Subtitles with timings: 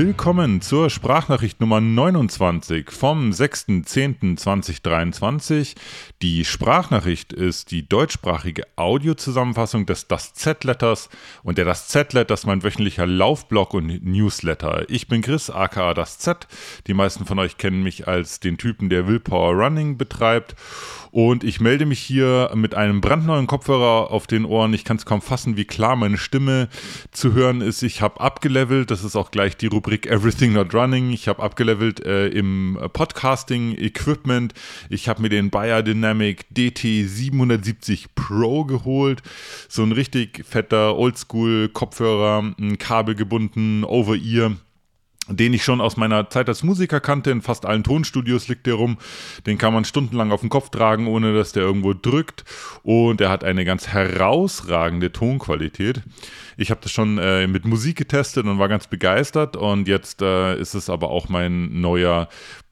[0.00, 5.74] Willkommen zur Sprachnachricht Nummer 29 vom 6.10.2023.
[6.22, 11.08] Die Sprachnachricht ist die deutschsprachige Audiozusammenfassung des Das Z-Letters
[11.42, 14.88] und der Das Z-Letter ist mein wöchentlicher Laufblog und Newsletter.
[14.88, 16.46] Ich bin Chris, aka Das Z.
[16.86, 20.54] Die meisten von euch kennen mich als den Typen, der Willpower Running betreibt
[21.10, 24.74] und ich melde mich hier mit einem brandneuen Kopfhörer auf den Ohren.
[24.74, 26.68] Ich kann es kaum fassen, wie klar meine Stimme
[27.10, 27.82] zu hören ist.
[27.82, 31.12] Ich habe abgelevelt, das ist auch gleich die Rubrik Everything Not Running.
[31.12, 34.52] Ich habe abgelevelt äh, im Podcasting-Equipment.
[34.90, 39.22] Ich habe mir den Bayer Dynamic DT770 Pro geholt.
[39.66, 44.56] So ein richtig fetter Oldschool-Kopfhörer, ein Kabel gebunden, Over-Ear
[45.28, 47.30] den ich schon aus meiner Zeit als Musiker kannte.
[47.30, 48.98] In fast allen Tonstudios liegt der rum.
[49.46, 52.44] Den kann man stundenlang auf den Kopf tragen, ohne dass der irgendwo drückt.
[52.82, 56.02] Und er hat eine ganz herausragende Tonqualität.
[56.56, 59.56] Ich habe das schon äh, mit Musik getestet und war ganz begeistert.
[59.56, 62.28] Und jetzt äh, ist es aber auch mein neuer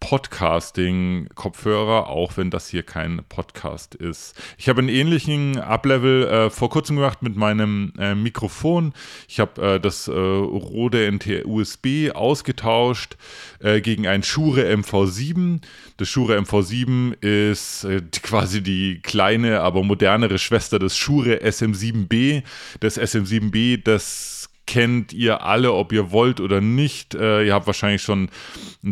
[0.06, 4.40] Podcasting-Kopfhörer, auch wenn das hier kein Podcast ist.
[4.56, 8.94] Ich habe einen ähnlichen Uplevel äh, vor kurzem gemacht mit meinem äh, Mikrofon.
[9.26, 13.16] Ich habe äh, das äh, Rode NT USB ausgetauscht
[13.58, 15.60] äh, gegen ein Shure MV7.
[15.96, 22.44] Das Shure MV7 ist äh, quasi die kleine, aber modernere Schwester des Shure SM7B.
[22.78, 27.14] Das SM7B das kennt ihr alle, ob ihr wollt oder nicht.
[27.14, 28.28] Äh, ihr habt wahrscheinlich schon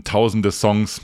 [0.04, 1.00] tausende Songs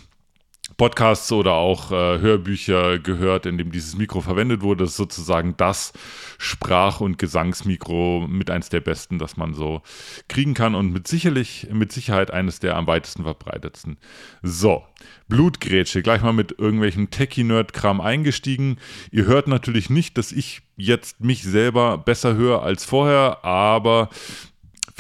[0.81, 4.85] Podcasts oder auch äh, Hörbücher gehört, in dem dieses Mikro verwendet wurde.
[4.85, 5.93] Das ist sozusagen das
[6.39, 9.83] Sprach- und Gesangsmikro mit eins der besten, das man so
[10.29, 13.99] kriegen kann und mit sicherlich, mit Sicherheit eines der am weitesten verbreitetsten.
[14.43, 14.83] So,
[15.29, 18.79] Blutgrätsche, gleich mal mit irgendwelchen Techie-Nerd-Kram eingestiegen.
[19.11, 24.09] Ihr hört natürlich nicht, dass ich jetzt mich selber besser höre als vorher, aber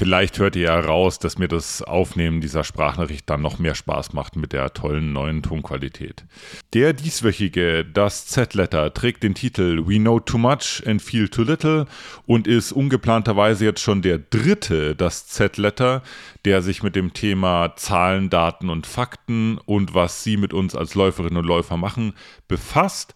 [0.00, 4.14] Vielleicht hört ihr ja raus, dass mir das Aufnehmen dieser Sprachnachricht dann noch mehr Spaß
[4.14, 6.24] macht mit der tollen neuen Tonqualität.
[6.72, 11.84] Der dieswöchige Das Z-Letter trägt den Titel We Know Too Much and Feel Too Little
[12.24, 16.02] und ist ungeplanterweise jetzt schon der dritte Das Z-Letter,
[16.46, 20.94] der sich mit dem Thema Zahlen, Daten und Fakten und was sie mit uns als
[20.94, 22.14] Läuferinnen und Läufer machen
[22.48, 23.14] befasst.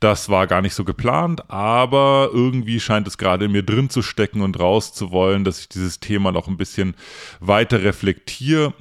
[0.00, 4.02] Das war gar nicht so geplant, aber irgendwie scheint es gerade in mir drin zu
[4.02, 6.94] stecken und raus zu wollen, dass ich dieses Thema noch ein bisschen
[7.40, 8.74] weiter reflektiere.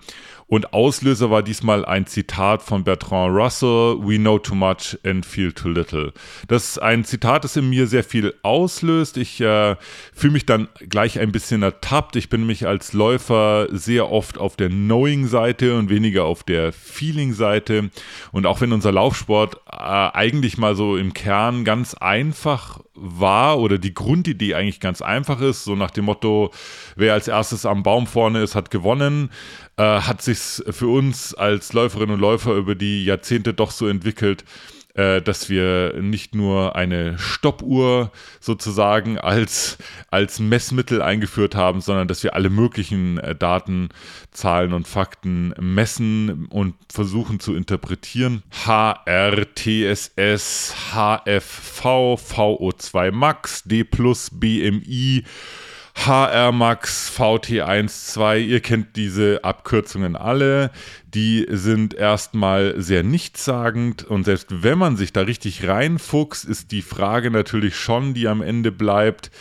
[0.48, 5.52] Und Auslöser war diesmal ein Zitat von Bertrand Russell, We know too much and feel
[5.52, 6.14] too little.
[6.48, 9.18] Das ist ein Zitat, das in mir sehr viel auslöst.
[9.18, 9.76] Ich äh,
[10.14, 12.16] fühle mich dann gleich ein bisschen ertappt.
[12.16, 17.90] Ich bin mich als Läufer sehr oft auf der Knowing-Seite und weniger auf der Feeling-Seite.
[18.32, 23.78] Und auch wenn unser Laufsport äh, eigentlich mal so im Kern ganz einfach war oder
[23.78, 26.52] die Grundidee eigentlich ganz einfach ist, so nach dem Motto,
[26.96, 29.30] wer als erstes am Baum vorne ist, hat gewonnen,
[29.78, 30.40] äh, hat sich
[30.70, 34.46] für uns als Läuferinnen und Läufer über die Jahrzehnte doch so entwickelt,
[34.96, 39.78] äh, dass wir nicht nur eine Stoppuhr sozusagen als,
[40.10, 43.90] als Messmittel eingeführt haben, sondern dass wir alle möglichen äh, Daten,
[44.32, 48.44] Zahlen und Fakten messen und versuchen zu interpretieren.
[48.66, 55.24] HR, TSS, HFV, VO2 Max, D plus, BMI,
[55.96, 60.70] HR Max, VT12, ihr kennt diese Abkürzungen alle.
[61.14, 66.82] Die sind erstmal sehr nichtssagend und selbst wenn man sich da richtig reinfuchst, ist die
[66.82, 69.32] Frage natürlich schon, die am Ende bleibt,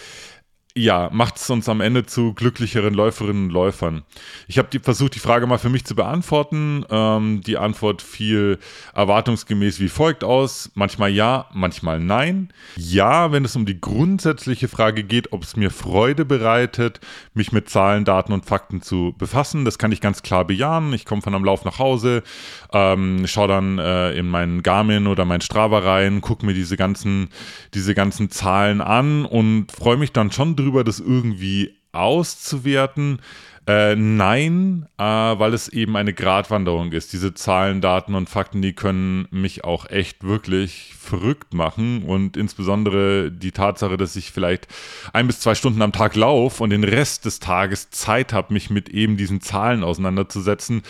[0.76, 4.02] ja, macht es uns am Ende zu glücklicheren Läuferinnen und Läufern.
[4.48, 6.84] Ich habe versucht, die Frage mal für mich zu beantworten.
[6.90, 8.58] Ähm, die Antwort fiel
[8.92, 10.72] erwartungsgemäß wie folgt aus.
[10.74, 12.52] Manchmal ja, manchmal nein.
[12.74, 16.98] Ja, wenn es um die grundsätzliche Frage geht, ob es mir Freude bereitet,
[17.34, 19.64] mich mit Zahlen, Daten und Fakten zu befassen.
[19.64, 20.92] Das kann ich ganz klar bejahen.
[20.92, 22.24] Ich komme von einem Lauf nach Hause,
[22.72, 27.28] ähm, schaue dann äh, in meinen Garmin oder mein Strava rein, gucke mir diese ganzen,
[27.74, 33.21] diese ganzen Zahlen an und freue mich dann schon drüber drüber, das irgendwie auszuwerten.
[33.66, 37.15] Äh, nein, äh, weil es eben eine Gratwanderung ist.
[37.15, 42.03] Diese Zahlen, Daten und Fakten, die können mich auch echt wirklich verrückt machen.
[42.03, 44.69] Und insbesondere die Tatsache, dass ich vielleicht
[45.15, 48.69] ein bis zwei Stunden am Tag laufe und den Rest des Tages Zeit habe, mich
[48.69, 50.83] mit eben diesen Zahlen auseinanderzusetzen,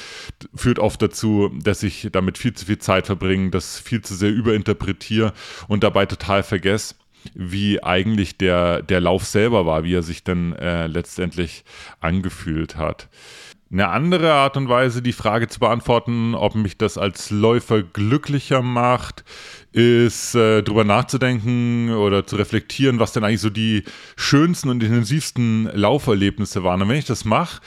[0.52, 4.32] führt oft dazu, dass ich damit viel zu viel Zeit verbringe, das viel zu sehr
[4.32, 5.32] überinterpretiere
[5.68, 6.96] und dabei total vergesse
[7.34, 11.64] wie eigentlich der, der Lauf selber war, wie er sich dann äh, letztendlich
[12.00, 13.08] angefühlt hat.
[13.74, 18.62] Eine andere Art und Weise, die Frage zu beantworten, ob mich das als Läufer glücklicher
[18.62, 19.24] macht,
[19.72, 23.82] ist äh, darüber nachzudenken oder zu reflektieren, was denn eigentlich so die
[24.14, 26.82] schönsten und intensivsten Lauferlebnisse waren.
[26.82, 27.62] Und wenn ich das mache,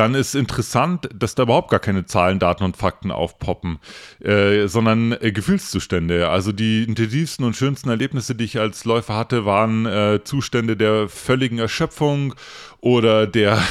[0.00, 3.80] dann ist interessant, dass da überhaupt gar keine Zahlen, Daten und Fakten aufpoppen,
[4.24, 6.30] äh, sondern äh, Gefühlszustände.
[6.30, 11.10] Also die intensivsten und schönsten Erlebnisse, die ich als Läufer hatte, waren äh, Zustände der
[11.10, 12.34] völligen Erschöpfung
[12.80, 13.62] oder der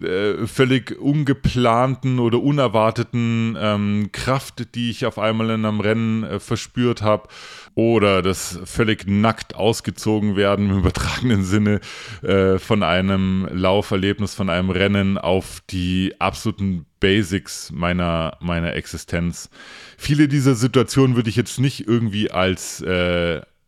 [0.00, 6.40] äh, völlig ungeplanten oder unerwarteten ähm, Kraft, die ich auf einmal in einem Rennen äh,
[6.40, 7.28] verspürt habe
[7.74, 11.80] oder das völlig nackt ausgezogen werden im übertragenen Sinne
[12.22, 19.50] äh, von einem Lauferlebnis, von einem Rennen auf die absoluten Basics meiner, meiner Existenz.
[19.96, 22.82] Viele dieser Situationen würde ich jetzt nicht irgendwie als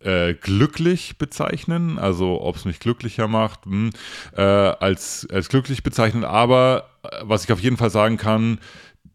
[0.00, 3.90] äh, glücklich bezeichnen, also ob es mich glücklicher macht, mh, hm,
[4.36, 8.58] äh, als, als glücklich bezeichnen, aber äh, was ich auf jeden Fall sagen kann,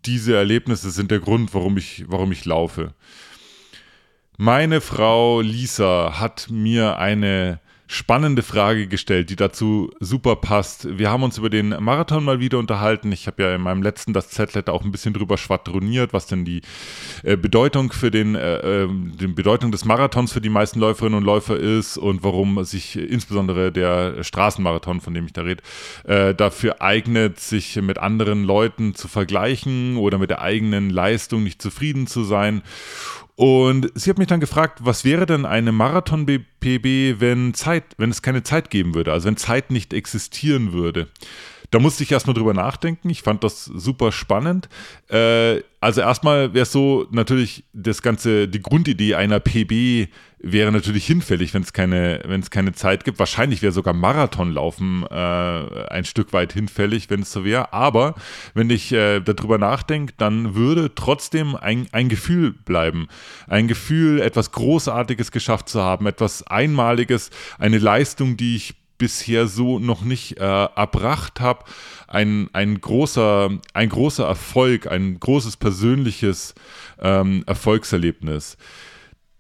[0.06, 2.94] diese Erlebnisse sind der Grund, warum ich, warum ich laufe.
[4.38, 7.60] Meine Frau Lisa hat mir eine
[7.94, 10.98] spannende Frage gestellt, die dazu super passt.
[10.98, 13.12] Wir haben uns über den Marathon mal wieder unterhalten.
[13.12, 16.44] Ich habe ja in meinem letzten das Z-Letter auch ein bisschen drüber schwadroniert, was denn
[16.44, 16.62] die
[17.22, 21.24] äh, Bedeutung für den, äh, ähm, die Bedeutung des Marathons für die meisten Läuferinnen und
[21.24, 25.62] Läufer ist und warum sich insbesondere der Straßenmarathon, von dem ich da rede,
[26.06, 31.62] äh, dafür eignet, sich mit anderen Leuten zu vergleichen oder mit der eigenen Leistung nicht
[31.62, 32.64] zufrieden zu sein.
[33.36, 38.22] Und sie hat mich dann gefragt, was wäre denn eine Marathon-PB, wenn Zeit, wenn es
[38.22, 41.08] keine Zeit geben würde, also wenn Zeit nicht existieren würde.
[41.74, 43.10] Da musste ich erstmal drüber nachdenken.
[43.10, 44.70] Ich fand das super spannend.
[45.10, 51.08] Äh, also erstmal wäre es so, natürlich, das Ganze, die Grundidee einer PB wäre natürlich
[51.08, 52.22] hinfällig, wenn es keine,
[52.52, 53.18] keine Zeit gibt.
[53.18, 57.74] Wahrscheinlich wäre sogar Marathonlaufen äh, ein Stück weit hinfällig, wenn es so wäre.
[57.74, 58.14] Aber
[58.54, 63.08] wenn ich äh, darüber nachdenke, dann würde trotzdem ein, ein Gefühl bleiben.
[63.48, 69.80] Ein Gefühl, etwas Großartiges geschafft zu haben, etwas Einmaliges, eine Leistung, die ich bisher so
[69.80, 71.66] noch nicht äh, erbracht habe.
[72.08, 76.56] Ein, ein, großer, ein großer Erfolg, ein großes persönliches
[77.02, 78.56] ähm, Erfolgserlebnis.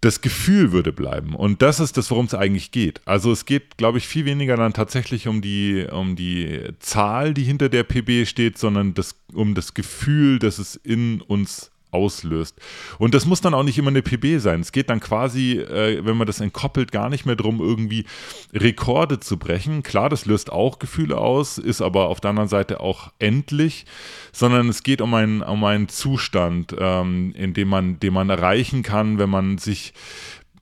[0.01, 1.33] Das Gefühl würde bleiben.
[1.33, 2.99] Und das ist das, worum es eigentlich geht.
[3.05, 7.45] Also es geht, glaube ich, viel weniger dann tatsächlich um die, um die Zahl, die
[7.45, 12.59] hinter der PB steht, sondern das, um das Gefühl, das es in uns auslöst.
[12.97, 14.61] Und das muss dann auch nicht immer eine PB sein.
[14.61, 18.05] Es geht dann quasi, äh, wenn man das entkoppelt, gar nicht mehr darum, irgendwie
[18.53, 19.83] Rekorde zu brechen.
[19.83, 23.85] Klar, das löst auch Gefühle aus, ist aber auf der anderen Seite auch endlich,
[24.31, 28.83] sondern es geht um einen, um einen Zustand, ähm, in dem man, den man erreichen
[28.83, 29.93] kann, wenn man sich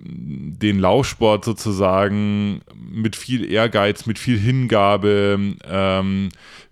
[0.03, 6.29] den Laufsport sozusagen mit viel Ehrgeiz, mit viel Hingabe ähm,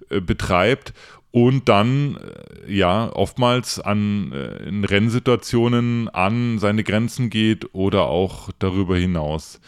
[0.09, 0.93] äh, betreibt
[1.31, 8.49] und dann äh, ja oftmals an äh, in Rennsituationen an seine Grenzen geht oder auch
[8.59, 9.59] darüber hinaus.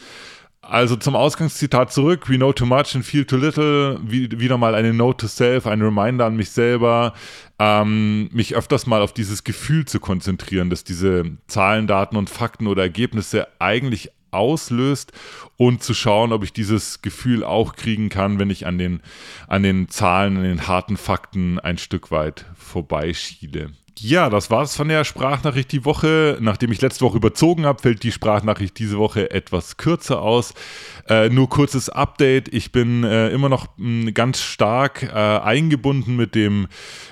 [0.62, 4.76] Also zum Ausgangszitat zurück, we know too much and feel too little, Wie, wieder mal
[4.76, 7.14] eine Note to self, ein Reminder an mich selber,
[7.60, 12.68] ähm, mich öfters mal auf dieses Gefühl zu konzentrieren, dass diese Zahlen, Daten und Fakten
[12.68, 15.12] oder Ergebnisse eigentlich auslöst
[15.58, 19.02] und zu schauen, ob ich dieses Gefühl auch kriegen kann, wenn ich an den,
[19.48, 23.72] an den Zahlen, an den harten Fakten ein Stück weit vorbeischiele.
[24.00, 26.38] Ja, das war's von der Sprachnachricht die Woche.
[26.40, 30.54] Nachdem ich letzte Woche überzogen habe, fällt die Sprachnachricht diese Woche etwas kürzer aus.
[31.08, 32.54] Äh, nur kurzes Update.
[32.54, 36.68] Ich bin äh, immer noch mh, hm, ganz stark äh, eingebunden mit dem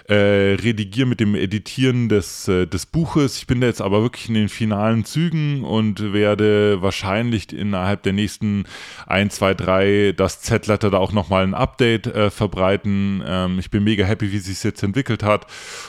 [0.08, 3.38] äh, Redigieren, mit dem Editieren des, äh, des Buches.
[3.38, 8.14] Ich bin da jetzt aber wirklich in den finalen Zügen und werde wahrscheinlich innerhalb der
[8.14, 8.64] nächsten
[9.06, 13.22] 1, 2, 3 das Z-Letter da auch nochmal ein Update äh, verbreiten.
[13.26, 15.46] Ähm, ich bin mega happy, wie sich jetzt entwickelt hat.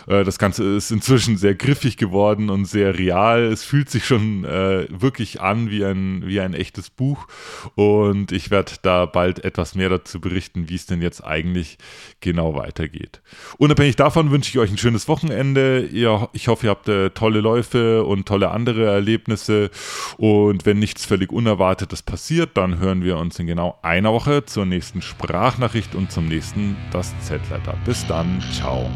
[0.07, 3.43] das Ganze ist inzwischen sehr griffig geworden und sehr real.
[3.43, 7.27] Es fühlt sich schon wirklich an wie ein, wie ein echtes Buch.
[7.75, 11.79] Und ich werde da bald etwas mehr dazu berichten, wie es denn jetzt eigentlich
[12.21, 13.21] genau weitergeht.
[13.59, 15.89] Unabhängig davon wünsche ich euch ein schönes Wochenende.
[16.33, 19.71] Ich hoffe, ihr habt äh, tolle Läufe und tolle andere Erlebnisse.
[20.17, 24.67] Und wenn nichts völlig Unerwartetes passiert, dann hören wir uns in genau einer Woche zur
[24.67, 27.77] nächsten Sprachnachricht und zum nächsten Das Z-Letter.
[27.85, 28.91] Bis dann, ciao.